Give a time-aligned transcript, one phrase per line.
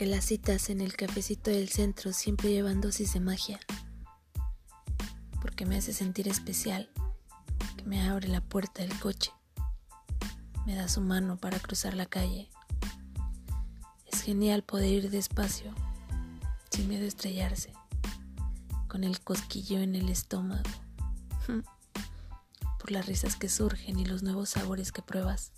[0.00, 3.60] porque las citas en el cafecito del centro siempre llevan dosis de magia,
[5.42, 6.88] porque me hace sentir especial,
[7.76, 9.30] que me abre la puerta del coche,
[10.64, 12.48] me da su mano para cruzar la calle.
[14.10, 15.74] Es genial poder ir despacio,
[16.70, 17.74] sin miedo a estrellarse,
[18.88, 20.70] con el cosquillo en el estómago,
[22.78, 25.52] por las risas que surgen y los nuevos sabores que pruebas,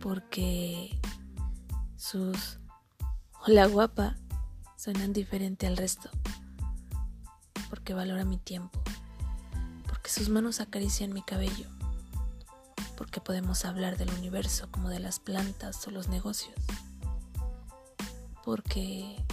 [0.00, 0.98] porque
[1.96, 2.58] sus
[3.46, 4.16] hola guapa
[4.76, 6.10] suenan diferente al resto,
[7.70, 8.82] porque valora mi tiempo,
[9.86, 11.70] porque sus manos acarician mi cabello,
[12.98, 16.54] porque podemos hablar del universo como de las plantas o los negocios,
[18.44, 19.24] porque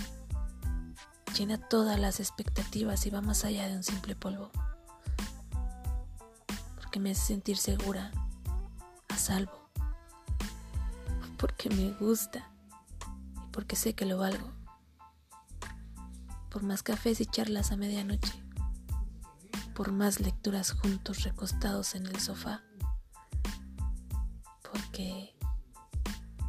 [1.38, 4.52] llena todas las expectativas y va más allá de un simple polvo,
[6.78, 8.12] porque me hace sentir segura,
[9.10, 9.70] a salvo,
[11.38, 12.53] porque me gusta
[13.54, 14.52] porque sé que lo valgo.
[16.50, 18.34] Por más cafés y charlas a medianoche,
[19.74, 22.64] por más lecturas juntos recostados en el sofá,
[24.70, 25.36] porque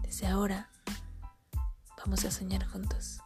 [0.03, 0.71] desde ahora
[1.99, 3.24] vamos a soñar juntos.